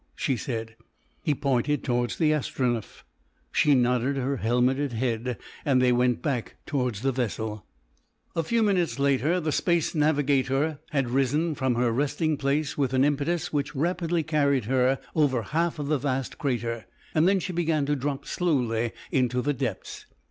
she 0.15 0.35
said. 0.35 0.75
He 1.21 1.35
pointed 1.35 1.83
towards 1.83 2.15
the 2.17 2.31
Astronef. 2.33 3.03
She 3.51 3.75
nodded 3.75 4.15
her 4.17 4.37
helmeted 4.37 4.93
head, 4.93 5.37
and 5.63 5.79
they 5.79 5.91
went 5.91 6.23
back 6.23 6.55
towards 6.65 7.03
the 7.03 7.11
vessel. 7.11 7.67
A 8.35 8.41
few 8.41 8.63
minutes 8.63 8.97
later 8.97 9.39
the 9.39 9.51
Space 9.51 9.93
Navigator 9.93 10.79
had 10.89 11.11
risen 11.11 11.53
from 11.53 11.75
her 11.75 11.91
resting 11.91 12.35
place 12.35 12.75
with 12.75 12.93
an 12.95 13.05
impetus 13.05 13.53
which 13.53 13.75
rapidly 13.75 14.23
carried 14.23 14.65
her 14.65 14.97
over 15.13 15.43
half 15.43 15.77
of 15.77 15.85
the 15.85 15.99
vast 15.99 16.39
crater, 16.39 16.87
and 17.13 17.27
then 17.27 17.39
she 17.39 17.53
began 17.53 17.85
to 17.85 17.95
drop 17.95 18.25
slowly 18.25 18.93
into 19.11 19.39
the 19.39 19.53
depths. 19.53 20.07